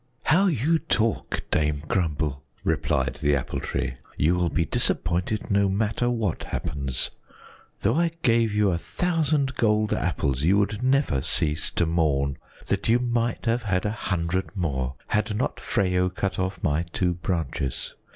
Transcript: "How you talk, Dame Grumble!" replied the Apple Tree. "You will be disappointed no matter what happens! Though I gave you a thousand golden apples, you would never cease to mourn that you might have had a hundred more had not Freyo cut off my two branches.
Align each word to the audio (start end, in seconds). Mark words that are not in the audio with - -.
"How 0.23 0.47
you 0.47 0.79
talk, 0.79 1.43
Dame 1.51 1.83
Grumble!" 1.87 2.41
replied 2.63 3.19
the 3.21 3.35
Apple 3.35 3.59
Tree. 3.59 3.93
"You 4.17 4.33
will 4.33 4.49
be 4.49 4.65
disappointed 4.65 5.51
no 5.51 5.69
matter 5.69 6.09
what 6.09 6.45
happens! 6.45 7.11
Though 7.81 7.93
I 7.97 8.09
gave 8.23 8.51
you 8.51 8.71
a 8.71 8.79
thousand 8.79 9.53
golden 9.53 9.99
apples, 9.99 10.41
you 10.41 10.57
would 10.57 10.81
never 10.81 11.21
cease 11.21 11.69
to 11.73 11.85
mourn 11.85 12.39
that 12.65 12.89
you 12.89 12.97
might 12.97 13.45
have 13.45 13.61
had 13.61 13.85
a 13.85 13.91
hundred 13.91 14.49
more 14.55 14.95
had 15.09 15.35
not 15.37 15.57
Freyo 15.59 16.09
cut 16.09 16.39
off 16.39 16.63
my 16.63 16.81
two 16.81 17.13
branches. 17.13 17.93